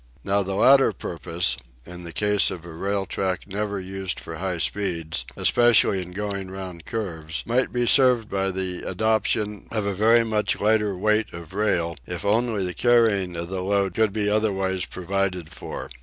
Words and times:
Now 0.23 0.41
the 0.41 0.55
latter 0.55 0.91
purpose 0.93 1.57
in 1.85 2.01
the 2.01 2.11
case 2.11 2.49
of 2.49 2.65
a 2.65 2.73
rail 2.73 3.05
track 3.05 3.45
never 3.45 3.79
used 3.79 4.19
for 4.19 4.37
high 4.37 4.57
speeds, 4.57 5.25
especially 5.37 6.01
in 6.01 6.13
going 6.13 6.49
round 6.49 6.85
curves 6.85 7.43
might 7.45 7.71
be 7.71 7.85
served 7.85 8.27
by 8.27 8.49
the 8.49 8.81
adoption 8.81 9.67
of 9.71 9.85
a 9.85 9.93
very 9.93 10.23
much 10.23 10.59
lighter 10.59 10.97
weight 10.97 11.31
of 11.35 11.53
rail, 11.53 11.97
if 12.07 12.25
only 12.25 12.65
the 12.65 12.73
carrying 12.73 13.35
of 13.35 13.49
the 13.49 13.61
load 13.61 13.93
could 13.93 14.11
be 14.11 14.27
otherwise 14.27 14.85
provided 14.85 15.49
for. 15.51 15.91